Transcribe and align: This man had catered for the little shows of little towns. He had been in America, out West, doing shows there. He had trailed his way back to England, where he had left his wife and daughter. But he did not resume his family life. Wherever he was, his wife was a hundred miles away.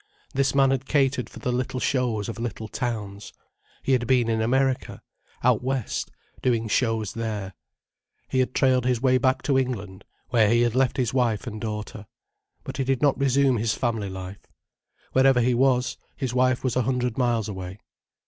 This 0.33 0.55
man 0.55 0.71
had 0.71 0.87
catered 0.87 1.29
for 1.29 1.37
the 1.37 1.51
little 1.51 1.79
shows 1.79 2.27
of 2.27 2.39
little 2.39 2.67
towns. 2.67 3.33
He 3.83 3.91
had 3.91 4.07
been 4.07 4.29
in 4.29 4.41
America, 4.41 5.03
out 5.43 5.63
West, 5.63 6.09
doing 6.41 6.67
shows 6.67 7.13
there. 7.13 7.53
He 8.27 8.39
had 8.39 8.55
trailed 8.55 8.83
his 8.83 8.99
way 8.99 9.19
back 9.19 9.43
to 9.43 9.59
England, 9.59 10.03
where 10.29 10.49
he 10.49 10.61
had 10.63 10.73
left 10.73 10.97
his 10.97 11.13
wife 11.13 11.45
and 11.45 11.61
daughter. 11.61 12.07
But 12.63 12.77
he 12.77 12.83
did 12.83 13.03
not 13.03 13.19
resume 13.19 13.57
his 13.57 13.75
family 13.75 14.09
life. 14.09 14.41
Wherever 15.11 15.39
he 15.39 15.53
was, 15.53 15.97
his 16.17 16.33
wife 16.33 16.63
was 16.63 16.75
a 16.75 16.81
hundred 16.81 17.19
miles 17.19 17.47
away. 17.47 17.77